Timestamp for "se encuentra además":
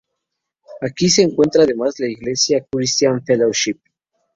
1.09-1.99